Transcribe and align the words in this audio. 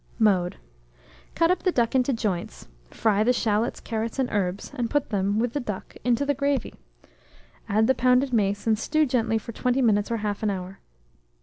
Mode. 0.17 0.55
Cut 1.35 1.51
up 1.51 1.61
the 1.61 1.71
duck 1.71 1.93
into 1.93 2.11
joints, 2.11 2.67
fry 2.89 3.23
the 3.23 3.31
shalots, 3.31 3.79
carrots, 3.79 4.17
and 4.17 4.29
herbs, 4.31 4.71
and 4.73 4.89
put 4.89 5.11
them, 5.11 5.37
with 5.37 5.53
the 5.53 5.59
duck, 5.59 5.95
into 6.03 6.25
the 6.25 6.33
gravy; 6.33 6.73
add 7.69 7.85
the 7.85 7.93
pounded 7.93 8.33
mace, 8.33 8.65
and 8.65 8.79
stew 8.79 9.05
gently 9.05 9.37
for 9.37 9.51
20 9.51 9.79
minutes 9.79 10.09
or 10.09 10.17
1/2 10.17 10.49
hour. 10.49 10.79